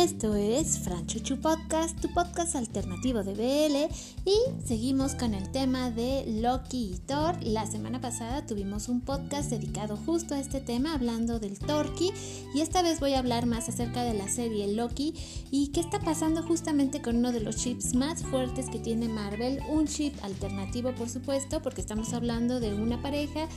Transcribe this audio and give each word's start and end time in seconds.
Esto 0.00 0.34
es 0.34 0.78
Franchuchu 0.78 1.36
Podcast, 1.42 2.00
tu 2.00 2.08
podcast 2.14 2.56
alternativo 2.56 3.22
de 3.22 3.34
BL 3.34 3.94
y 4.24 4.66
seguimos 4.66 5.14
con 5.14 5.34
el 5.34 5.52
tema 5.52 5.90
de 5.90 6.24
Loki 6.40 6.94
y 6.94 6.98
Thor. 7.06 7.36
La 7.42 7.66
semana 7.66 8.00
pasada 8.00 8.46
tuvimos 8.46 8.88
un 8.88 9.02
podcast 9.02 9.50
dedicado 9.50 9.98
justo 9.98 10.34
a 10.34 10.40
este 10.40 10.62
tema 10.62 10.94
hablando 10.94 11.38
del 11.38 11.58
Torki 11.58 12.14
y 12.54 12.62
esta 12.62 12.80
vez 12.80 12.98
voy 12.98 13.12
a 13.12 13.18
hablar 13.18 13.44
más 13.44 13.68
acerca 13.68 14.02
de 14.02 14.14
la 14.14 14.26
serie 14.30 14.72
Loki 14.72 15.12
y 15.50 15.68
qué 15.68 15.80
está 15.80 16.00
pasando 16.00 16.42
justamente 16.42 17.02
con 17.02 17.16
uno 17.16 17.30
de 17.30 17.40
los 17.40 17.56
chips 17.56 17.94
más 17.94 18.22
fuertes 18.22 18.70
que 18.70 18.78
tiene 18.78 19.06
Marvel, 19.06 19.60
un 19.68 19.86
chip 19.86 20.14
alternativo 20.24 20.94
por 20.94 21.10
supuesto 21.10 21.60
porque 21.60 21.82
estamos 21.82 22.14
hablando 22.14 22.58
de 22.58 22.72
una 22.72 23.02
pareja 23.02 23.48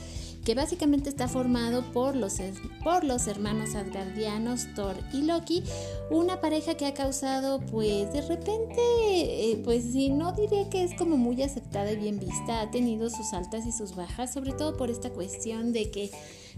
que 0.44 0.54
básicamente 0.54 1.08
está 1.08 1.26
formado 1.26 1.82
por 1.92 2.14
los, 2.14 2.36
por 2.82 3.04
los 3.04 3.26
hermanos 3.26 3.74
asgardianos 3.74 4.66
Thor 4.74 4.94
y 5.12 5.22
Loki, 5.22 5.64
una 6.10 6.40
pareja 6.40 6.74
que 6.74 6.86
ha 6.86 6.94
causado 6.94 7.60
pues 7.60 8.12
de 8.12 8.20
repente, 8.20 8.80
eh, 8.80 9.60
pues 9.64 9.84
sí, 9.92 10.10
no 10.10 10.32
diré 10.32 10.68
que 10.68 10.84
es 10.84 10.94
como 10.94 11.16
muy 11.16 11.42
aceptada 11.42 11.92
y 11.92 11.96
bien 11.96 12.20
vista, 12.20 12.60
ha 12.60 12.70
tenido 12.70 13.08
sus 13.10 13.32
altas 13.32 13.66
y 13.66 13.72
sus 13.72 13.96
bajas, 13.96 14.32
sobre 14.32 14.52
todo 14.52 14.76
por 14.76 14.90
esta 14.90 15.10
cuestión 15.10 15.72
de 15.72 15.90
que 15.90 16.10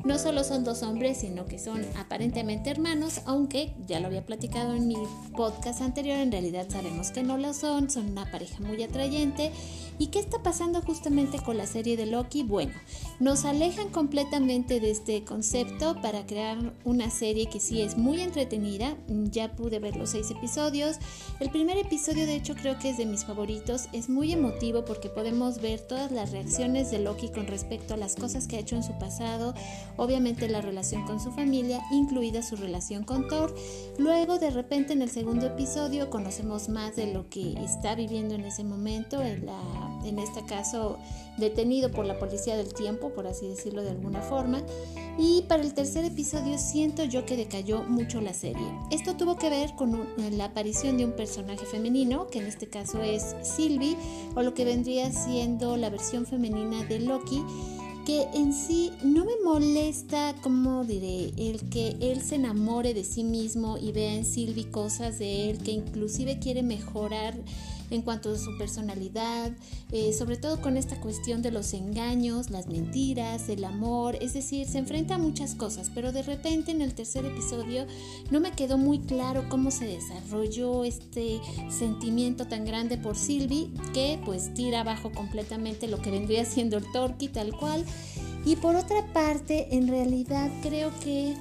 no 0.05 0.19
solo 0.19 0.45
son 0.45 0.65
dos 0.65 0.83
hombres, 0.83 1.19
sino 1.19 1.47
que 1.47 1.59
son 1.59 1.85
aparentemente 1.97 2.71
hermanos, 2.71 3.21
aunque 3.25 3.75
ya 3.87 4.01
lo 4.01 4.07
había 4.07 4.25
platicado 4.25 4.75
en 4.75 4.87
mi 4.87 4.97
podcast 5.37 5.81
anterior, 5.81 6.19
en 6.19 6.33
realidad 6.33 6.67
sabemos 6.69 7.11
que 7.11 7.23
no 7.23 7.39
lo 7.39 7.53
son, 7.55 7.91
son 7.91 8.11
una 8.11 8.31
pareja 8.31 8.61
muy 8.61 8.83
atrayente. 8.83 9.53
¿Y 9.99 10.09
qué 10.09 10.19
está 10.19 10.43
pasando 10.43 10.83
justamente 10.83 11.39
con 11.39 11.57
la 11.57 11.67
serie 11.67 11.97
de 11.97 12.05
Loki? 12.05 12.43
Bueno, 12.43 12.73
nos 13.19 13.47
alejan 13.47 13.89
completamente 13.89 14.79
de 14.79 14.91
este 14.91 15.25
concepto 15.25 15.97
para 16.03 16.27
crear 16.27 16.75
una 16.85 17.09
serie 17.11 17.47
que 17.47 17.61
sí 17.61 17.81
es 17.81 17.97
muy 17.97 18.21
entretenida. 18.21 18.95
Ya 19.09 19.57
pude 19.57 19.79
ver 19.79 19.97
los 19.97 20.11
seis 20.11 20.31
episodios. 20.31 20.99
El 21.41 21.51
primer 21.51 21.79
episodio, 21.79 22.27
de 22.27 22.37
hecho, 22.37 22.55
creo 22.55 22.79
que 22.79 22.91
es 22.91 22.99
de 22.99 23.07
mis 23.07 23.25
favoritos. 23.25 23.89
Es 23.95 24.11
muy 24.11 24.33
emotivo 24.33 24.85
porque 24.85 25.09
podemos 25.09 25.63
ver 25.63 25.81
todas 25.81 26.13
las 26.13 26.31
reacciones 26.31 26.91
de 26.91 26.99
Loki 26.99 27.31
con 27.31 27.47
respecto 27.47 27.95
a 27.95 27.97
las 27.97 28.17
cosas 28.17 28.47
que 28.47 28.57
ha 28.57 28.61
hecho 28.61 28.77
en 28.77 28.83
su 28.83 28.93
pasado, 28.99 29.55
obviamente 29.97 30.49
la 30.49 30.61
relación 30.61 31.05
con 31.07 31.21
su 31.21 31.33
familia, 31.33 31.81
incluida 31.91 32.43
su 32.43 32.57
relación 32.57 33.05
con 33.05 33.29
Thor. 33.29 33.55
Luego, 33.99 34.39
de 34.39 34.51
repente, 34.51 34.93
en 34.93 35.03
el 35.03 35.11
segundo 35.11 35.47
episodio 35.47 36.11
conocemos 36.11 36.69
más 36.69 36.97
de 36.97 37.13
lo 37.13 37.29
que 37.29 37.55
está 37.63 37.95
viviendo 37.95 38.35
en 38.35 38.45
ese 38.45 38.65
momento, 38.65 39.23
en, 39.23 39.47
la, 39.47 39.61
en 40.05 40.19
este 40.19 40.45
caso 40.45 40.99
detenido 41.39 41.91
por 41.91 42.07
la 42.07 42.19
policía 42.19 42.57
del 42.57 42.73
tiempo, 42.73 43.11
por 43.11 43.27
así 43.27 43.47
decirlo 43.47 43.83
de 43.83 43.91
alguna 43.91 44.23
forma. 44.23 44.63
Y 45.19 45.43
para 45.49 45.63
el 45.63 45.73
tercer 45.73 46.05
episodio 46.05 46.59
siento 46.59 47.05
yo 47.05 47.25
que 47.25 47.37
decayó 47.37 47.83
mucho 47.85 48.21
la 48.21 48.35
serie. 48.35 48.67
Esto 48.91 49.17
tuvo 49.17 49.37
que 49.37 49.49
ver 49.49 49.75
con 49.75 50.07
la 50.33 50.47
aparición 50.47 50.99
de 50.99 51.05
un 51.05 51.13
personaje 51.13 51.65
femenino, 51.65 52.27
que 52.27 52.39
en 52.39 52.47
este 52.47 52.69
caso 52.69 53.03
es 53.03 53.35
Sylvie, 53.43 53.97
o 54.35 54.43
lo 54.43 54.55
que 54.55 54.65
vendría 54.65 55.11
siendo 55.13 55.77
la 55.77 55.91
versión 55.91 56.27
femenina 56.27 56.85
de 56.85 57.01
Loki 57.01 57.43
que 58.07 58.29
en 58.35 58.55
sí 58.55 58.93
no 59.03 59.25
me 59.25 59.33
molesta, 59.45 60.37
como 60.41 60.85
diré, 60.85 61.33
el 61.37 61.69
que 61.69 61.97
él 62.01 62.23
se 62.23 62.37
enamore 62.37 62.95
de 62.95 63.03
sí 63.03 63.25
mismo 63.25 63.79
y 63.79 63.91
vea 63.91 64.15
en 64.15 64.25
Sylvie 64.25 64.71
cosas 64.71 65.19
de 65.19 65.51
él 65.51 65.59
que 65.59 65.73
inclusive 65.73 66.39
quiere 66.39 66.63
mejorar 66.63 67.35
en 67.91 68.03
cuanto 68.03 68.33
a 68.33 68.39
su 68.39 68.57
personalidad, 68.59 69.53
eh, 69.93 70.13
sobre 70.13 70.37
todo 70.37 70.61
con 70.61 70.77
esta 70.77 71.01
cuestión 71.01 71.43
de 71.43 71.51
los 71.51 71.73
engaños, 71.75 72.51
las 72.51 72.67
mentiras, 72.67 73.49
el 73.49 73.65
amor, 73.65 74.17
es 74.21 74.35
decir, 74.35 74.67
se 74.67 74.79
enfrenta 74.79 75.17
a 75.17 75.19
muchas 75.19 75.55
cosas, 75.55 75.91
pero 75.95 76.13
de 76.13 76.23
repente 76.23 76.71
en 76.73 76.83
el 76.83 76.95
tercer 76.95 77.25
episodio 77.25 77.87
no 78.31 78.41
me 78.41 78.53
quedó 78.53 78.79
muy 78.79 78.99
claro 79.01 79.45
cómo 79.49 79.71
se 79.71 79.87
desarrolló 79.87 80.85
este 80.85 81.41
sentimiento 81.71 82.47
tan 82.47 82.65
grande 82.65 82.99
por 82.99 83.17
Sylvie 83.17 83.71
que 83.93 84.19
pues 84.25 84.53
tira 84.55 84.81
abajo 84.81 85.13
completamente 85.13 85.89
lo 85.89 85.99
que 85.99 86.11
vendría 86.11 86.45
siendo 86.45 86.77
el 86.77 86.91
Torque 86.93 87.29
tal 87.29 87.57
cual. 87.57 87.85
Y 88.45 88.57
por 88.57 88.77
otra 88.77 89.13
parte, 89.13 89.75
en 89.75 89.89
realidad 89.89 90.51
creo 90.63 90.93
que 91.03 91.35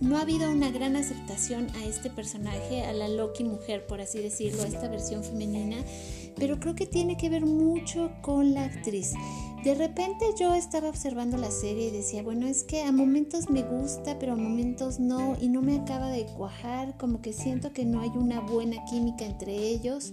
no 0.00 0.16
ha 0.16 0.22
habido 0.22 0.50
una 0.50 0.70
gran 0.70 0.96
aceptación 0.96 1.68
a 1.76 1.84
este 1.84 2.10
personaje, 2.10 2.82
a 2.84 2.92
la 2.92 3.08
Loki 3.08 3.44
mujer, 3.44 3.86
por 3.86 4.00
así 4.00 4.18
decirlo, 4.18 4.62
a 4.62 4.66
esta 4.66 4.88
versión 4.88 5.22
femenina, 5.22 5.76
pero 6.36 6.58
creo 6.58 6.74
que 6.74 6.86
tiene 6.86 7.16
que 7.16 7.28
ver 7.28 7.44
mucho 7.44 8.10
con 8.22 8.54
la 8.54 8.64
actriz. 8.64 9.12
De 9.62 9.74
repente 9.74 10.24
yo 10.38 10.54
estaba 10.54 10.88
observando 10.88 11.36
la 11.36 11.50
serie 11.50 11.88
y 11.88 11.90
decía, 11.90 12.22
bueno, 12.22 12.46
es 12.46 12.64
que 12.64 12.82
a 12.82 12.92
momentos 12.92 13.50
me 13.50 13.62
gusta, 13.62 14.18
pero 14.18 14.32
a 14.32 14.36
momentos 14.36 14.98
no, 14.98 15.36
y 15.38 15.50
no 15.50 15.60
me 15.60 15.76
acaba 15.76 16.10
de 16.10 16.24
cuajar, 16.24 16.96
como 16.96 17.20
que 17.20 17.34
siento 17.34 17.74
que 17.74 17.84
no 17.84 18.00
hay 18.00 18.08
una 18.14 18.40
buena 18.40 18.82
química 18.86 19.26
entre 19.26 19.54
ellos. 19.54 20.12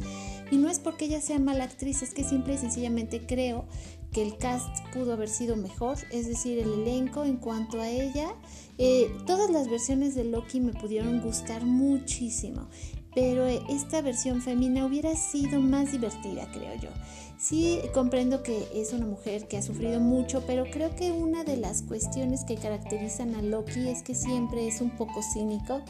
Y 0.51 0.57
no 0.57 0.69
es 0.69 0.79
porque 0.79 1.05
ella 1.05 1.21
sea 1.21 1.39
mala 1.39 1.65
actriz, 1.65 2.01
es 2.01 2.13
que 2.13 2.23
simple 2.23 2.53
y 2.53 2.57
sencillamente 2.57 3.25
creo 3.25 3.65
que 4.11 4.21
el 4.21 4.37
cast 4.37 4.67
pudo 4.93 5.13
haber 5.13 5.29
sido 5.29 5.55
mejor, 5.55 5.97
es 6.11 6.27
decir, 6.27 6.59
el 6.59 6.73
elenco 6.81 7.25
en 7.25 7.37
cuanto 7.37 7.81
a 7.81 7.89
ella. 7.89 8.33
Eh, 8.77 9.11
todas 9.25 9.49
las 9.49 9.69
versiones 9.69 10.15
de 10.15 10.23
Loki 10.23 10.59
me 10.59 10.73
pudieron 10.73 11.21
gustar 11.21 11.65
muchísimo, 11.65 12.67
pero 13.13 13.45
esta 13.45 14.01
versión 14.01 14.41
femenina 14.41 14.85
hubiera 14.85 15.15
sido 15.15 15.59
más 15.59 15.91
divertida, 15.91 16.49
creo 16.51 16.75
yo. 16.75 16.89
Sí, 17.37 17.79
comprendo 17.93 18.41
que 18.41 18.67
es 18.73 18.93
una 18.93 19.05
mujer 19.05 19.47
que 19.47 19.57
ha 19.57 19.61
sufrido 19.61 19.99
mucho, 19.99 20.43
pero 20.47 20.65
creo 20.71 20.95
que 20.95 21.11
una 21.11 21.43
de 21.43 21.57
las 21.57 21.83
cuestiones 21.83 22.43
que 22.45 22.55
caracterizan 22.55 23.35
a 23.35 23.41
Loki 23.41 23.89
es 23.89 24.01
que 24.01 24.15
siempre 24.15 24.67
es 24.67 24.81
un 24.81 24.89
poco 24.97 25.21
cínico 25.21 25.83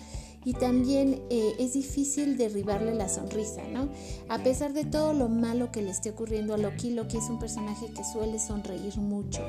y 0.47 0.53
también 0.53 1.22
eh, 1.30 1.56
es 1.59 1.74
difícil 1.74 2.38
derribarle 2.38 2.96
la 2.96 3.09
sonrisa, 3.09 3.63
¿no? 3.69 3.90
A 4.30 4.38
pesar 4.44 4.72
de 4.72 4.85
todo 4.85 5.12
lo 5.12 5.28
malo 5.28 5.74
que 5.74 5.81
le 5.81 5.90
esté 5.90 6.12
ocurriendo 6.12 6.53
a 6.53 6.58
Loki, 6.58 6.91
Loki 6.91 7.18
es 7.18 7.30
un 7.30 7.38
personaje 7.38 7.88
que 7.88 8.06
suele 8.06 8.40
sonreír 8.40 8.96
mucho 8.96 9.41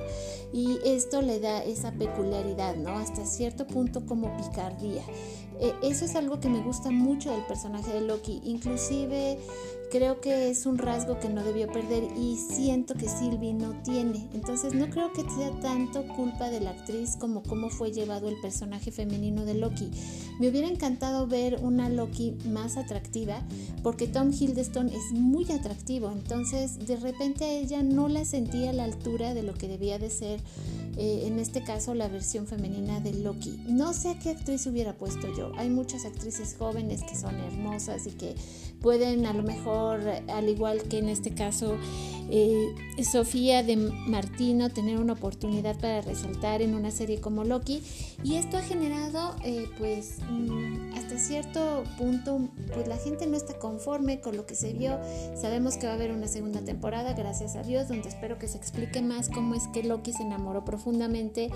y 0.53 0.77
esto 0.85 1.23
le 1.23 1.39
da 1.39 1.63
esa 1.63 1.93
peculiaridad, 1.93 2.75
¿no? 2.75 2.99
Hasta 2.99 3.25
cierto 3.27 3.65
punto 3.69 4.07
como 4.07 4.37
picardía. 4.39 5.05
Eh, 5.61 5.75
eso 5.83 6.05
es 6.05 6.15
algo 6.15 6.41
que 6.41 6.49
me 6.49 6.61
gusta 6.63 6.91
mucho 6.91 7.31
del 7.33 7.45
personaje 7.47 7.93
de 7.93 8.01
Loki, 8.03 8.41
inclusive 8.45 9.39
creo 9.91 10.21
que 10.21 10.51
es 10.51 10.67
un 10.67 10.79
rasgo 10.79 11.19
que 11.19 11.29
no 11.29 11.43
debió 11.43 11.67
perder 11.69 12.05
y 12.17 12.37
siento 12.37 12.95
que 12.95 13.09
Sylvie 13.09 13.55
no 13.55 13.73
tiene. 13.83 14.29
Entonces 14.35 14.75
no 14.75 14.89
creo 14.91 15.13
que 15.13 15.23
sea 15.23 15.51
tanto 15.61 16.07
culpa 16.09 16.51
de 16.51 16.61
la 16.61 16.71
actriz 16.71 17.17
como 17.17 17.43
cómo 17.43 17.71
fue 17.71 17.91
llevado 17.91 18.29
el 18.29 18.39
personaje 18.41 18.91
femenino 18.91 19.45
de 19.45 19.55
Loki. 19.55 19.91
Me 20.41 20.49
hubiera 20.49 20.69
encantado 20.69 21.27
ver 21.27 21.59
una 21.63 21.89
Loki 21.89 22.37
más 22.47 22.77
atractiva 22.77 23.43
porque 23.83 24.07
Tom 24.07 24.31
Hiddleston 24.33 24.89
es 24.89 25.13
muy 25.13 25.51
atractivo. 25.51 26.11
Entonces 26.11 26.87
de 26.87 26.97
repente 26.97 27.59
ella 27.59 27.83
no 27.83 28.09
la 28.09 28.25
sentía 28.25 28.71
a 28.71 28.75
la 28.75 28.85
altura 28.85 29.35
de 29.35 29.43
lo 29.43 29.55
que 29.55 29.69
debía 29.69 29.99
de 29.99 30.11
ser 30.11 30.41
eh, 30.99 31.29
en 31.29 31.39
este 31.39 31.63
caso 31.63 31.95
la 31.95 32.09
versión 32.09 32.49
femenina 32.49 32.99
de 32.99 33.13
Loki. 33.13 33.57
No 33.69 33.93
sé 33.93 34.11
a 34.11 34.19
qué 34.19 34.31
actriz 34.31 34.67
hubiera 34.67 34.95
puesto 34.95 35.33
yo. 35.37 35.53
Hay 35.57 35.71
muchas 35.71 36.05
actrices 36.05 36.57
jóvenes 36.59 37.05
que 37.05 37.15
son 37.15 37.37
hermosas 37.37 38.07
y 38.09 38.11
que 38.11 38.35
pueden 38.83 39.25
a 39.25 39.33
lo 39.33 39.45
mejor, 39.45 40.01
al 40.29 40.49
igual 40.49 40.83
que 40.83 40.99
en 40.99 41.09
este 41.09 41.31
caso 41.31 41.77
eh, 42.31 42.75
Sofía 43.05 43.63
de 43.63 43.77
Martino, 43.77 44.71
tener 44.71 44.99
una 44.99 45.15
oportunidad 45.15 45.79
para 45.79 46.01
resaltar 46.01 46.63
en 46.63 46.75
una 46.75 46.91
serie 46.91 47.21
como 47.21 47.45
Loki. 47.45 47.83
Y 48.23 48.35
esto 48.35 48.57
ha 48.57 48.63
generado, 48.63 49.37
eh, 49.45 49.67
pues, 49.79 50.17
mm, 50.29 50.93
hasta 50.95 51.19
cierto 51.19 51.85
punto, 51.97 52.49
pues 52.75 52.87
la 52.89 52.97
gente 52.97 53.27
no 53.27 53.37
está 53.37 53.59
conforme 53.59 54.21
con 54.21 54.37
lo 54.37 54.47
que 54.47 54.55
se 54.55 54.73
vio. 54.73 54.99
Sabemos 55.35 55.77
que 55.77 55.87
va 55.87 55.93
a 55.93 55.97
haber 55.97 56.11
una 56.11 56.29
segunda 56.29 56.61
temporada, 56.61 57.13
gracias 57.15 57.57
a 57.57 57.63
Dios, 57.63 57.89
donde 57.89 58.09
espero 58.09 58.39
que 58.39 58.49
se 58.49 58.59
explique 58.59 59.01
más 59.01 59.29
cómo 59.29 59.55
es 59.55 59.69
que 59.69 59.83
Loki 59.83 60.13
se 60.13 60.23
enamoró 60.23 60.65
profundamente 60.65 61.51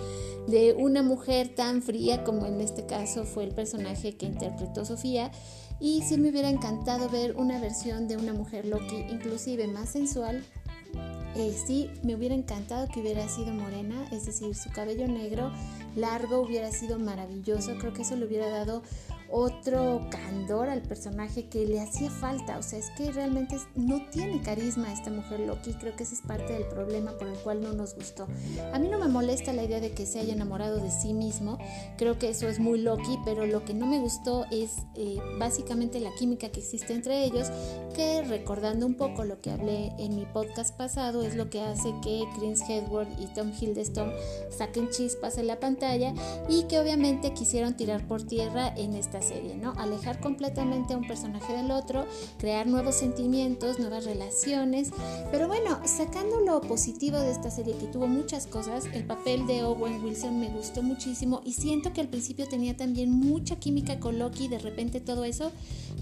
de 0.48 0.74
una 0.78 1.02
mujer 1.02 1.54
tan 1.54 1.82
fría 1.82 2.24
como 2.24 2.46
en 2.46 2.60
este 2.60 2.86
caso 2.86 3.24
fue 3.24 3.44
el 3.44 3.52
personaje 3.52 4.16
que 4.16 4.26
interpretó 4.26 4.84
Sofía 4.84 5.30
y 5.80 6.02
sí 6.02 6.16
me 6.16 6.30
hubiera 6.30 6.48
encantado 6.48 7.08
ver 7.08 7.36
una 7.36 7.60
versión 7.60 8.06
de 8.08 8.16
una 8.16 8.32
mujer 8.32 8.66
Loki 8.66 8.96
inclusive 9.10 9.66
más 9.66 9.90
sensual. 9.90 10.44
Eh, 11.34 11.56
sí, 11.66 11.90
me 12.02 12.14
hubiera 12.14 12.34
encantado 12.34 12.88
que 12.88 13.00
hubiera 13.00 13.26
sido 13.26 13.54
morena, 13.54 14.06
es 14.12 14.26
decir, 14.26 14.54
su 14.54 14.70
cabello 14.70 15.08
negro 15.08 15.50
largo 15.96 16.40
hubiera 16.40 16.70
sido 16.70 16.98
maravilloso. 16.98 17.78
Creo 17.78 17.92
que 17.94 18.02
eso 18.02 18.16
le 18.16 18.26
hubiera 18.26 18.48
dado 18.50 18.82
otro 19.32 20.06
candor 20.10 20.68
al 20.68 20.82
personaje 20.82 21.48
que 21.48 21.66
le 21.66 21.80
hacía 21.80 22.10
falta. 22.10 22.58
O 22.58 22.62
sea, 22.62 22.78
es 22.78 22.90
que 22.90 23.10
realmente 23.10 23.56
no 23.74 24.06
tiene 24.10 24.42
carisma 24.42 24.92
esta 24.92 25.10
mujer 25.10 25.40
Loki. 25.40 25.72
Creo 25.74 25.96
que 25.96 26.04
ese 26.04 26.14
es 26.14 26.20
parte 26.20 26.52
del 26.52 26.66
problema 26.66 27.12
por 27.12 27.26
el 27.28 27.38
cual 27.38 27.62
no 27.62 27.72
nos 27.72 27.94
gustó. 27.94 28.28
A 28.72 28.78
mí 28.78 28.88
no 28.88 28.98
me 28.98 29.08
molesta 29.08 29.52
la 29.52 29.64
idea 29.64 29.80
de 29.80 29.92
que 29.92 30.06
se 30.06 30.20
haya 30.20 30.34
enamorado 30.34 30.76
de 30.76 30.90
sí 30.90 31.14
mismo. 31.14 31.58
Creo 31.96 32.18
que 32.18 32.28
eso 32.28 32.46
es 32.48 32.60
muy 32.60 32.80
Loki, 32.80 33.18
pero 33.24 33.46
lo 33.46 33.64
que 33.64 33.74
no 33.74 33.86
me 33.86 33.98
gustó 33.98 34.44
es 34.50 34.76
eh, 34.96 35.18
básicamente 35.38 35.98
la 36.00 36.12
química 36.14 36.50
que 36.50 36.60
existe 36.60 36.92
entre 36.92 37.24
ellos, 37.24 37.50
que 37.94 38.22
recordando 38.22 38.86
un 38.86 38.94
poco 38.94 39.24
lo 39.24 39.40
que 39.40 39.50
hablé 39.50 39.92
en 39.98 40.14
mi 40.14 40.26
podcast 40.26 40.76
pasado, 40.76 41.22
es 41.22 41.34
lo 41.34 41.48
que 41.48 41.62
hace 41.62 41.94
que 42.02 42.24
Chris 42.38 42.60
Hedward 42.68 43.08
y 43.18 43.32
Tom 43.32 43.50
Hiddleston 43.58 44.12
saquen 44.56 44.90
chispas 44.90 45.38
en 45.38 45.46
la 45.46 45.58
pantalla 45.58 46.12
y 46.48 46.64
que 46.64 46.78
obviamente 46.78 47.32
quisieron 47.32 47.76
tirar 47.76 48.06
por 48.06 48.22
tierra 48.22 48.68
en 48.76 48.94
esta 48.94 49.21
serie, 49.22 49.56
¿no? 49.56 49.72
Alejar 49.78 50.20
completamente 50.20 50.94
a 50.94 50.98
un 50.98 51.06
personaje 51.06 51.52
del 51.52 51.70
otro, 51.70 52.06
crear 52.38 52.66
nuevos 52.66 52.96
sentimientos, 52.96 53.78
nuevas 53.78 54.04
relaciones, 54.04 54.90
pero 55.30 55.48
bueno, 55.48 55.80
sacando 55.84 56.40
lo 56.40 56.60
positivo 56.60 57.18
de 57.18 57.30
esta 57.30 57.50
serie 57.50 57.76
que 57.76 57.86
tuvo 57.86 58.06
muchas 58.06 58.46
cosas, 58.46 58.86
el 58.92 59.04
papel 59.04 59.46
de 59.46 59.64
Owen 59.64 60.02
Wilson 60.04 60.40
me 60.40 60.48
gustó 60.48 60.82
muchísimo 60.82 61.40
y 61.44 61.52
siento 61.52 61.92
que 61.92 62.00
al 62.00 62.08
principio 62.08 62.46
tenía 62.48 62.76
también 62.76 63.10
mucha 63.10 63.56
química 63.56 64.00
con 64.00 64.18
Loki 64.18 64.44
y 64.44 64.48
de 64.48 64.58
repente 64.58 65.00
todo 65.00 65.24
eso 65.24 65.52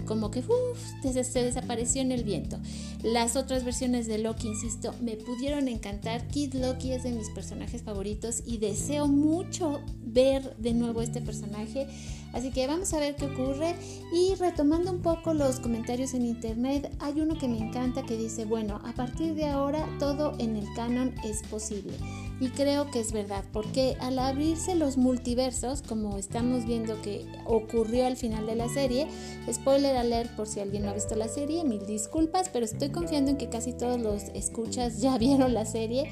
como 0.05 0.31
que 0.31 0.39
uf, 0.39 0.79
se 1.03 1.43
desapareció 1.43 2.01
en 2.01 2.11
el 2.11 2.23
viento. 2.23 2.57
Las 3.03 3.35
otras 3.35 3.63
versiones 3.63 4.07
de 4.07 4.17
Loki, 4.17 4.47
insisto, 4.47 4.93
me 5.01 5.15
pudieron 5.15 5.67
encantar. 5.67 6.27
Kid 6.27 6.53
Loki 6.55 6.91
es 6.91 7.03
de 7.03 7.11
mis 7.11 7.29
personajes 7.29 7.83
favoritos 7.83 8.43
y 8.45 8.57
deseo 8.57 9.07
mucho 9.07 9.81
ver 10.03 10.55
de 10.57 10.73
nuevo 10.73 11.01
este 11.01 11.21
personaje. 11.21 11.87
Así 12.33 12.51
que 12.51 12.67
vamos 12.67 12.93
a 12.93 12.99
ver 12.99 13.15
qué 13.15 13.25
ocurre. 13.25 13.75
Y 14.13 14.35
retomando 14.35 14.91
un 14.91 15.01
poco 15.01 15.33
los 15.33 15.59
comentarios 15.59 16.13
en 16.13 16.25
internet, 16.25 16.91
hay 16.99 17.21
uno 17.21 17.37
que 17.37 17.47
me 17.47 17.57
encanta 17.57 18.03
que 18.03 18.17
dice, 18.17 18.45
bueno, 18.45 18.79
a 18.85 18.93
partir 18.93 19.35
de 19.35 19.47
ahora 19.47 19.87
todo 19.99 20.33
en 20.39 20.55
el 20.55 20.65
canon 20.75 21.13
es 21.23 21.41
posible. 21.43 21.93
Y 22.41 22.49
creo 22.49 22.89
que 22.89 22.99
es 22.99 23.11
verdad, 23.11 23.43
porque 23.53 23.95
al 23.99 24.17
abrirse 24.17 24.73
los 24.73 24.97
multiversos, 24.97 25.83
como 25.83 26.17
estamos 26.17 26.65
viendo 26.65 26.99
que 27.03 27.27
ocurrió 27.45 28.07
al 28.07 28.17
final 28.17 28.47
de 28.47 28.55
la 28.55 28.67
serie, 28.67 29.07
spoiler 29.51 29.95
alert 29.95 30.31
por 30.35 30.47
si 30.47 30.59
alguien 30.59 30.83
no 30.83 30.89
ha 30.89 30.95
visto 30.95 31.15
la 31.15 31.27
serie, 31.27 31.63
mil 31.63 31.85
disculpas, 31.85 32.49
pero 32.49 32.65
estoy 32.65 32.89
confiando 32.89 33.29
en 33.29 33.37
que 33.37 33.49
casi 33.49 33.73
todos 33.73 34.01
los 34.01 34.23
escuchas 34.33 35.01
ya 35.01 35.17
vieron 35.19 35.53
la 35.53 35.65
serie. 35.65 36.11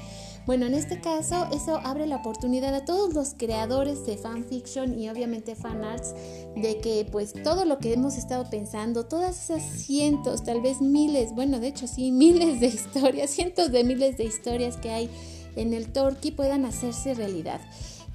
Bueno, 0.50 0.66
en 0.66 0.74
este 0.74 1.00
caso 1.00 1.46
eso 1.52 1.78
abre 1.84 2.08
la 2.08 2.16
oportunidad 2.16 2.74
a 2.74 2.84
todos 2.84 3.14
los 3.14 3.34
creadores 3.38 4.04
de 4.04 4.16
fanfiction 4.16 4.98
y 4.98 5.08
obviamente 5.08 5.54
fanarts 5.54 6.12
de 6.56 6.80
que 6.82 7.06
pues 7.08 7.34
todo 7.44 7.64
lo 7.64 7.78
que 7.78 7.92
hemos 7.92 8.16
estado 8.16 8.50
pensando, 8.50 9.06
todas 9.06 9.44
esas 9.44 9.62
cientos, 9.62 10.42
tal 10.42 10.60
vez 10.60 10.80
miles, 10.80 11.32
bueno, 11.36 11.60
de 11.60 11.68
hecho 11.68 11.86
sí, 11.86 12.10
miles 12.10 12.58
de 12.58 12.66
historias, 12.66 13.30
cientos 13.30 13.70
de 13.70 13.84
miles 13.84 14.16
de 14.16 14.24
historias 14.24 14.76
que 14.76 14.90
hay 14.90 15.08
en 15.54 15.72
el 15.72 15.92
Torquí 15.92 16.32
puedan 16.32 16.64
hacerse 16.64 17.14
realidad. 17.14 17.60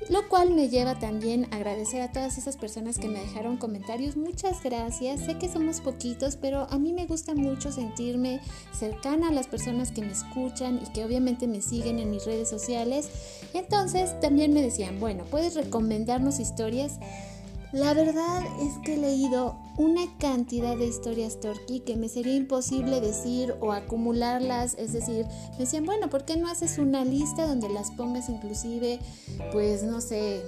Lo 0.08 0.30
cual 0.30 0.52
me 0.52 0.70
lleva 0.70 1.00
también 1.00 1.48
a 1.50 1.56
agradecer 1.56 2.02
a 2.02 2.12
todas 2.12 2.38
esas 2.38 2.58
personas 2.58 3.00
que 3.00 3.08
me 3.08 3.20
dejaron 3.20 3.58
comentarios. 3.58 4.16
Muchas 4.16 4.62
gracias. 4.64 5.22
Sé 5.22 5.40
que 5.40 5.50
somos 5.50 5.82
poquitos, 5.82 6.36
pero 6.36 6.68
a 6.70 6.78
mí 6.78 6.94
me 6.94 7.08
gusta 7.08 7.34
mucho 7.34 7.72
sentirme 7.72 8.40
cercana 8.72 9.30
a 9.30 9.32
las 9.32 9.48
personas 9.48 9.92
que 9.92 10.02
me 10.02 10.12
escuchan 10.12 10.80
y 10.86 10.94
que 10.94 11.04
obviamente 11.04 11.48
me 11.48 11.60
siguen 11.60 11.98
en 11.98 12.12
mis 12.12 12.24
redes 12.26 12.50
sociales. 12.50 13.10
Entonces 13.54 14.20
también 14.20 14.54
me 14.54 14.62
decían, 14.62 15.00
bueno, 15.00 15.24
puedes 15.26 15.56
recomendarnos 15.56 16.40
historias. 16.40 17.00
La 17.76 17.94
verdad 17.94 18.42
es 18.62 18.78
que 18.86 18.94
he 18.94 18.98
leído 18.98 19.58
una 19.78 20.04
cantidad 20.18 20.78
de 20.78 20.88
historias 20.88 21.42
turkey 21.42 21.82
que 21.82 21.98
me 21.98 22.08
sería 22.08 22.34
imposible 22.34 23.02
decir 23.02 23.54
o 23.60 23.74
acumularlas, 23.74 24.76
es 24.76 24.94
decir, 24.94 25.26
me 25.52 25.58
decían, 25.58 25.84
bueno, 25.84 26.10
¿por 26.10 26.24
qué 26.24 26.38
no 26.38 26.48
haces 26.48 26.78
una 26.78 27.04
lista 27.04 27.46
donde 27.46 27.68
las 27.68 27.92
pongas 27.92 28.30
inclusive, 28.30 29.00
pues 29.52 29.84
no 29.84 30.00
sé, 30.00 30.42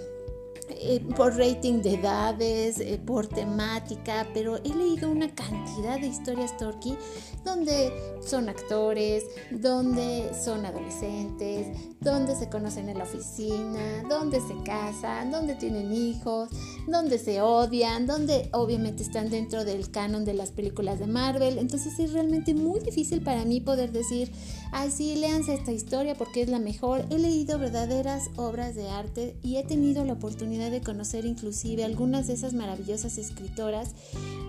eh, 0.69 1.01
por 1.15 1.37
rating 1.37 1.81
de 1.81 1.95
edades, 1.95 2.79
eh, 2.79 2.99
por 3.03 3.27
temática, 3.27 4.27
pero 4.33 4.57
he 4.57 4.69
leído 4.69 5.09
una 5.09 5.33
cantidad 5.33 5.99
de 5.99 6.07
historias 6.07 6.57
turkey 6.57 6.97
donde 7.45 7.91
son 8.25 8.49
actores, 8.49 9.23
donde 9.51 10.29
son 10.43 10.65
adolescentes, 10.65 11.67
donde 12.01 12.35
se 12.35 12.49
conocen 12.49 12.89
en 12.89 12.97
la 12.97 13.05
oficina, 13.05 14.03
donde 14.09 14.41
se 14.41 14.55
casan, 14.65 15.31
donde 15.31 15.55
tienen 15.55 15.93
hijos, 15.93 16.49
donde 16.87 17.19
se 17.19 17.41
odian, 17.41 18.05
donde 18.05 18.49
obviamente 18.51 19.03
están 19.03 19.29
dentro 19.29 19.63
del 19.63 19.89
canon 19.89 20.25
de 20.25 20.33
las 20.33 20.51
películas 20.51 20.99
de 20.99 21.07
Marvel. 21.07 21.57
Entonces 21.57 21.97
es 21.99 22.11
realmente 22.11 22.53
muy 22.53 22.81
difícil 22.81 23.21
para 23.21 23.45
mí 23.45 23.61
poder 23.61 23.91
decir, 23.91 24.31
ay 24.71 24.91
sí, 24.91 25.15
léanse 25.15 25.53
esta 25.53 25.71
historia 25.71 26.15
porque 26.15 26.41
es 26.41 26.49
la 26.49 26.59
mejor. 26.59 27.05
He 27.09 27.17
leído 27.17 27.57
verdaderas 27.59 28.29
obras 28.35 28.75
de 28.75 28.89
arte 28.89 29.37
y 29.41 29.57
he 29.57 29.63
tenido 29.63 30.03
la 30.03 30.13
oportunidad 30.13 30.56
de 30.57 30.81
conocer 30.81 31.25
inclusive 31.25 31.83
algunas 31.83 32.27
de 32.27 32.33
esas 32.33 32.53
maravillosas 32.53 33.17
escritoras. 33.17 33.91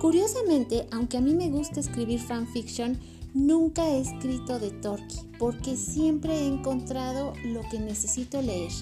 Curiosamente, 0.00 0.87
aunque 0.90 1.16
a 1.16 1.20
mí 1.20 1.34
me 1.34 1.50
gusta 1.50 1.81
escribir 1.81 2.20
fanfiction, 2.20 2.99
nunca 3.34 3.88
he 3.88 4.00
escrito 4.00 4.58
de 4.58 4.70
Torquay 4.70 5.28
porque 5.38 5.76
siempre 5.76 6.34
he 6.34 6.46
encontrado 6.46 7.32
lo 7.44 7.60
que 7.70 7.78
necesito 7.78 8.43
leer. 8.43 8.72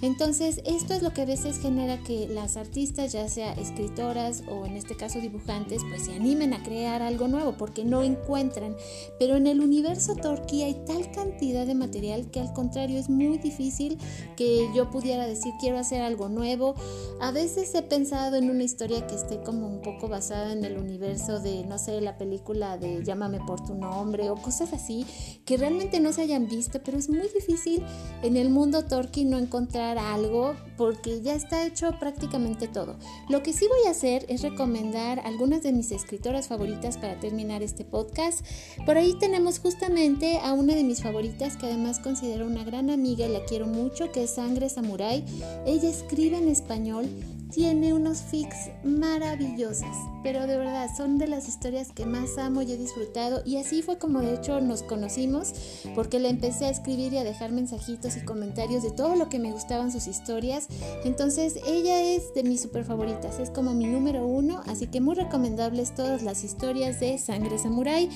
Entonces, 0.00 0.60
esto 0.64 0.94
es 0.94 1.02
lo 1.02 1.12
que 1.12 1.22
a 1.22 1.26
veces 1.26 1.58
genera 1.58 1.98
que 1.98 2.28
las 2.28 2.56
artistas, 2.56 3.12
ya 3.12 3.28
sea 3.28 3.52
escritoras 3.54 4.44
o 4.48 4.64
en 4.64 4.76
este 4.76 4.96
caso 4.96 5.20
dibujantes, 5.20 5.82
pues 5.88 6.04
se 6.04 6.14
animen 6.14 6.54
a 6.54 6.62
crear 6.62 7.02
algo 7.02 7.26
nuevo 7.26 7.56
porque 7.58 7.84
no 7.84 8.04
encuentran. 8.04 8.76
Pero 9.18 9.36
en 9.36 9.46
el 9.46 9.60
universo 9.60 10.14
Torquí 10.14 10.62
hay 10.62 10.74
tal 10.86 11.10
cantidad 11.10 11.66
de 11.66 11.74
material 11.74 12.30
que 12.30 12.40
al 12.40 12.52
contrario 12.52 12.98
es 12.98 13.08
muy 13.08 13.38
difícil 13.38 13.98
que 14.36 14.68
yo 14.74 14.90
pudiera 14.90 15.26
decir 15.26 15.52
quiero 15.60 15.78
hacer 15.78 16.02
algo 16.02 16.28
nuevo. 16.28 16.76
A 17.20 17.32
veces 17.32 17.74
he 17.74 17.82
pensado 17.82 18.36
en 18.36 18.50
una 18.50 18.62
historia 18.62 19.06
que 19.06 19.16
esté 19.16 19.42
como 19.42 19.66
un 19.66 19.82
poco 19.82 20.08
basada 20.08 20.52
en 20.52 20.64
el 20.64 20.78
universo 20.78 21.40
de, 21.40 21.64
no 21.64 21.78
sé, 21.78 22.00
la 22.00 22.18
película 22.18 22.76
de 22.78 23.02
Llámame 23.02 23.40
por 23.46 23.64
tu 23.64 23.74
nombre 23.74 24.30
o 24.30 24.36
cosas 24.36 24.72
así 24.72 25.06
que 25.44 25.56
realmente 25.56 25.98
no 25.98 26.12
se 26.12 26.22
hayan 26.22 26.46
visto, 26.46 26.80
pero 26.84 26.98
es 26.98 27.08
muy 27.08 27.28
difícil 27.34 27.82
en 28.22 28.36
el 28.36 28.50
mundo 28.50 28.84
Torquí 28.84 29.24
no 29.24 29.38
encontrar 29.38 29.87
algo 29.96 30.56
porque 30.76 31.22
ya 31.22 31.34
está 31.34 31.64
hecho 31.64 31.98
prácticamente 31.98 32.68
todo. 32.68 32.96
Lo 33.28 33.42
que 33.42 33.52
sí 33.52 33.66
voy 33.68 33.86
a 33.86 33.92
hacer 33.92 34.26
es 34.28 34.42
recomendar 34.42 35.20
algunas 35.20 35.62
de 35.62 35.72
mis 35.72 35.92
escritoras 35.92 36.48
favoritas 36.48 36.98
para 36.98 37.18
terminar 37.20 37.62
este 37.62 37.84
podcast. 37.84 38.44
Por 38.84 38.96
ahí 38.96 39.14
tenemos 39.18 39.60
justamente 39.60 40.38
a 40.42 40.52
una 40.52 40.74
de 40.74 40.84
mis 40.84 41.02
favoritas 41.02 41.56
que 41.56 41.66
además 41.66 42.00
considero 42.00 42.46
una 42.46 42.64
gran 42.64 42.90
amiga 42.90 43.26
y 43.26 43.32
la 43.32 43.44
quiero 43.44 43.66
mucho, 43.66 44.10
que 44.12 44.24
es 44.24 44.34
Sangre 44.34 44.68
Samurai. 44.68 45.24
Ella 45.64 45.88
escribe 45.88 46.36
en 46.36 46.48
español 46.48 47.08
tiene 47.50 47.94
unos 47.94 48.20
fics 48.20 48.70
maravillosas, 48.84 49.96
pero 50.22 50.46
de 50.46 50.58
verdad 50.58 50.88
son 50.94 51.18
de 51.18 51.26
las 51.26 51.48
historias 51.48 51.92
que 51.92 52.04
más 52.04 52.36
amo 52.38 52.62
y 52.62 52.72
he 52.72 52.76
disfrutado 52.76 53.42
y 53.44 53.56
así 53.56 53.82
fue 53.82 53.98
como 53.98 54.20
de 54.20 54.34
hecho 54.34 54.60
nos 54.60 54.82
conocimos 54.82 55.54
porque 55.94 56.18
le 56.18 56.28
empecé 56.28 56.66
a 56.66 56.70
escribir 56.70 57.12
y 57.12 57.18
a 57.18 57.24
dejar 57.24 57.52
mensajitos 57.52 58.16
y 58.16 58.24
comentarios 58.24 58.82
de 58.82 58.90
todo 58.90 59.16
lo 59.16 59.28
que 59.28 59.38
me 59.38 59.52
gustaban 59.52 59.90
sus 59.90 60.06
historias. 60.06 60.68
Entonces 61.04 61.58
ella 61.66 62.02
es 62.02 62.34
de 62.34 62.42
mis 62.42 62.62
super 62.62 62.84
favoritas, 62.84 63.38
es 63.38 63.50
como 63.50 63.72
mi 63.74 63.86
número 63.86 64.26
uno, 64.26 64.62
así 64.66 64.86
que 64.86 65.00
muy 65.00 65.14
recomendables 65.14 65.94
todas 65.94 66.22
las 66.22 66.44
historias 66.44 67.00
de 67.00 67.18
Sangre 67.18 67.58
Samurai. 67.58 68.08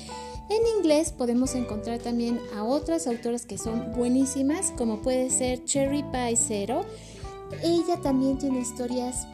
En 0.51 0.79
inglés 0.79 1.13
podemos 1.13 1.55
encontrar 1.55 2.01
también 2.01 2.39
a 2.55 2.65
otras 2.65 3.07
autoras 3.07 3.47
que 3.47 3.57
son 3.57 3.93
buenísimas, 3.93 4.73
como 4.77 5.01
puede 5.01 5.31
ser 5.31 5.65
Cherry 5.65 6.03
Pie 6.13 6.37
Zero 6.37 6.85
ella 7.63 8.01
también 8.01 8.39
tiene 8.39 8.61
historias 8.61 9.27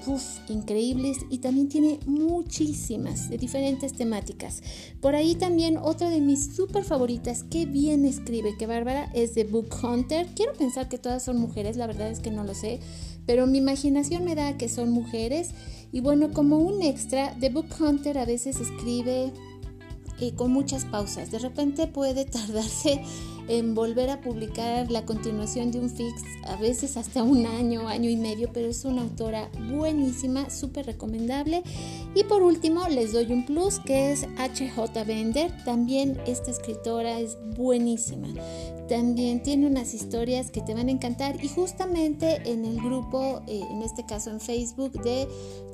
increíbles 0.48 1.18
y 1.30 1.38
también 1.38 1.68
tiene 1.68 2.00
muchísimas 2.06 3.28
de 3.28 3.38
diferentes 3.38 3.92
temáticas. 3.92 4.62
Por 5.00 5.14
ahí 5.14 5.34
también 5.34 5.76
otra 5.76 6.10
de 6.10 6.20
mis 6.20 6.54
súper 6.54 6.84
favoritas, 6.84 7.44
que 7.44 7.66
bien 7.66 8.04
escribe, 8.04 8.56
que 8.58 8.66
Bárbara, 8.66 9.10
es 9.14 9.34
de 9.34 9.44
Book 9.44 9.68
Hunter. 9.82 10.26
Quiero 10.34 10.52
pensar 10.54 10.88
que 10.88 10.98
todas 10.98 11.22
son 11.22 11.38
mujeres, 11.38 11.76
la 11.76 11.86
verdad 11.86 12.10
es 12.10 12.20
que 12.20 12.30
no 12.30 12.44
lo 12.44 12.54
sé, 12.54 12.80
pero 13.26 13.46
mi 13.46 13.58
imaginación 13.58 14.24
me 14.24 14.34
da 14.34 14.56
que 14.56 14.68
son 14.68 14.90
mujeres. 14.90 15.50
Y 15.92 16.00
bueno, 16.00 16.32
como 16.32 16.58
un 16.58 16.82
extra, 16.82 17.34
The 17.40 17.50
Book 17.50 17.68
Hunter 17.80 18.18
a 18.18 18.24
veces 18.24 18.60
escribe 18.60 19.32
eh, 20.20 20.32
con 20.34 20.50
muchas 20.50 20.84
pausas. 20.84 21.30
De 21.30 21.38
repente 21.38 21.86
puede 21.86 22.24
tardarse 22.26 23.02
en 23.48 23.74
volver 23.74 24.10
a 24.10 24.20
publicar 24.20 24.90
la 24.90 25.04
continuación 25.04 25.70
de 25.70 25.80
un 25.80 25.90
fix, 25.90 26.22
a 26.44 26.56
veces 26.56 26.96
hasta 26.96 27.22
un 27.22 27.46
año, 27.46 27.88
año 27.88 28.10
y 28.10 28.16
medio, 28.16 28.50
pero 28.52 28.68
es 28.68 28.84
una 28.84 29.02
autora 29.02 29.50
buenísima, 29.70 30.50
súper 30.50 30.86
recomendable. 30.86 31.62
Y 32.14 32.24
por 32.24 32.42
último, 32.42 32.86
les 32.88 33.12
doy 33.12 33.32
un 33.32 33.46
plus 33.46 33.78
que 33.80 34.12
es 34.12 34.26
HJ 34.36 35.04
Bender. 35.06 35.52
También 35.64 36.18
esta 36.26 36.50
escritora 36.50 37.18
es 37.20 37.38
buenísima. 37.56 38.28
También 38.88 39.42
tiene 39.42 39.66
unas 39.66 39.92
historias 39.92 40.50
que 40.50 40.62
te 40.62 40.74
van 40.74 40.88
a 40.88 40.90
encantar 40.90 41.42
y 41.44 41.48
justamente 41.48 42.40
en 42.50 42.64
el 42.64 42.80
grupo, 42.80 43.42
eh, 43.46 43.62
en 43.70 43.82
este 43.82 44.06
caso 44.06 44.30
en 44.30 44.40
Facebook, 44.40 44.92
de 45.02 45.28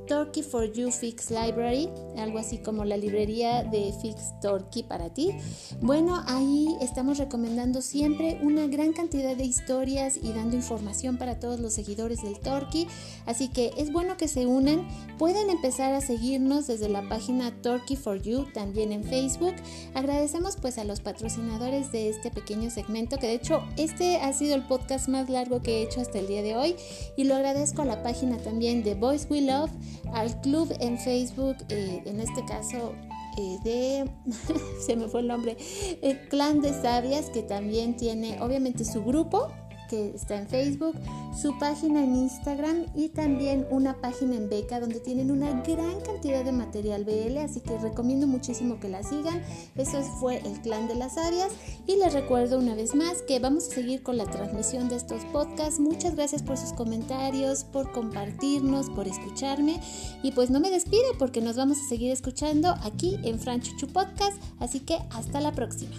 Turkey 0.06 0.42
for 0.42 0.64
You 0.73 0.90
Fix 0.90 1.30
Library, 1.30 1.88
algo 2.18 2.38
así 2.38 2.58
como 2.58 2.84
la 2.84 2.96
librería 2.96 3.64
de 3.64 3.92
Fix 4.00 4.38
Turkey 4.40 4.82
para 4.82 5.12
ti. 5.12 5.30
Bueno, 5.80 6.23
ahí 6.26 6.76
estamos 6.80 7.18
recomendando 7.18 7.82
siempre 7.82 8.38
una 8.42 8.66
gran 8.66 8.92
cantidad 8.92 9.37
de 9.37 9.44
historias 9.44 10.16
y 10.16 10.32
dando 10.32 10.56
información 10.56 11.18
para 11.18 11.38
todos 11.40 11.61
los 11.61 11.73
seguidores 11.73 12.23
del 12.23 12.38
Turkey, 12.40 12.87
así 13.26 13.49
que 13.49 13.73
es 13.76 13.92
bueno 13.92 14.16
que 14.16 14.28
se 14.28 14.46
unan. 14.46 14.87
Pueden 15.18 15.50
empezar 15.50 15.94
a 15.94 16.00
seguirnos 16.00 16.66
desde 16.66 16.88
la 16.88 17.08
página 17.08 17.50
Turkey 17.62 17.96
for 17.96 18.20
You 18.20 18.46
también 18.52 18.92
en 18.92 19.04
Facebook. 19.04 19.54
Agradecemos 19.94 20.56
pues 20.56 20.78
a 20.78 20.84
los 20.84 21.00
patrocinadores 21.00 21.92
de 21.92 22.08
este 22.08 22.30
pequeño 22.30 22.70
segmento 22.70 23.18
que 23.18 23.26
de 23.26 23.34
hecho 23.34 23.62
este 23.76 24.16
ha 24.16 24.32
sido 24.32 24.54
el 24.54 24.66
podcast 24.66 25.08
más 25.08 25.28
largo 25.28 25.62
que 25.62 25.78
he 25.78 25.82
hecho 25.82 26.00
hasta 26.00 26.18
el 26.18 26.26
día 26.26 26.42
de 26.42 26.56
hoy 26.56 26.76
y 27.16 27.25
lo 27.25 27.34
agradezco 27.34 27.82
a 27.82 27.84
la 27.84 28.02
página 28.02 28.38
también 28.38 28.82
de 28.82 28.94
Voice 28.94 29.26
We 29.30 29.42
Love, 29.42 29.70
al 30.13 30.41
club 30.41 30.75
en 30.81 30.99
Facebook, 30.99 31.57
eh, 31.69 32.03
en 32.05 32.21
este 32.21 32.45
caso 32.45 32.95
eh, 33.39 33.59
de, 33.65 34.11
se 34.87 34.97
me 34.97 35.09
fue 35.09 35.21
el 35.21 35.29
nombre, 35.29 35.57
el 36.03 36.29
Clan 36.29 36.61
de 36.61 36.73
Sabias, 36.73 37.31
que 37.31 37.43
también 37.43 37.97
tiene 37.97 38.41
obviamente 38.41 38.85
su 38.85 39.05
grupo 39.05 39.49
está 39.95 40.37
en 40.37 40.49
Facebook, 40.49 40.95
su 41.41 41.59
página 41.59 42.05
en 42.05 42.17
Instagram 42.17 42.87
y 42.95 43.09
también 43.09 43.67
una 43.71 44.01
página 44.01 44.37
en 44.37 44.49
Beca 44.49 44.81
donde 44.81 45.01
tienen 45.01 45.31
una 45.31 45.63
gran 45.63 46.01
cantidad 46.01 46.45
de 46.45 46.53
material 46.53 47.05
BL, 47.05 47.39
así 47.39 47.61
que 47.61 47.79
recomiendo 47.79 48.27
muchísimo 48.27 48.81
que 48.81 48.89
la 48.89 49.03
sigan. 49.03 49.43
Eso 49.77 50.03
fue 50.03 50.39
el 50.47 50.61
clan 50.61 50.89
de 50.89 50.95
las 50.95 51.17
áreas 51.17 51.53
y 51.87 51.97
les 51.97 52.13
recuerdo 52.13 52.59
una 52.59 52.75
vez 52.75 52.95
más 52.95 53.23
que 53.23 53.39
vamos 53.39 53.69
a 53.69 53.75
seguir 53.75 54.03
con 54.03 54.17
la 54.17 54.27
transmisión 54.27 54.89
de 54.89 54.97
estos 54.97 55.25
podcasts. 55.27 55.81
Muchas 55.81 56.17
gracias 56.17 56.43
por 56.43 56.57
sus 56.57 56.73
comentarios, 56.73 57.65
por 57.65 57.93
compartirnos, 57.93 58.91
por 58.91 59.07
escucharme 59.07 59.81
y 60.23 60.33
pues 60.33 60.51
no 60.51 60.61
me 60.61 60.71
despido 60.71 61.05
porque 61.19 61.41
nos 61.41 61.57
vamos 61.57 61.79
a 61.79 61.89
seguir 61.89 62.13
escuchando 62.13 62.75
aquí 62.83 63.19
en 63.23 63.39
Franchuchu 63.39 63.89
Podcast, 63.89 64.41
así 64.59 64.81
que 64.81 64.99
hasta 65.11 65.41
la 65.41 65.53
próxima. 65.53 65.95